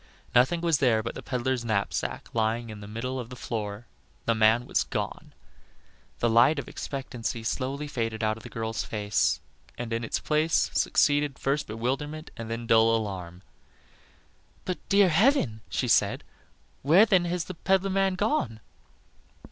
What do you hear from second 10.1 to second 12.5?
place succeeded first bewilderment and